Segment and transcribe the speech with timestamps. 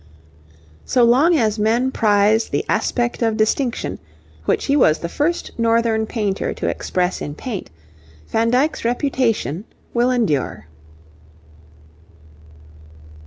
[0.83, 3.99] So long as men prize the aspect of distinction,
[4.45, 7.69] which he was the first Northern painter to express in paint,
[8.29, 10.65] Van Dyck's reputation will endure.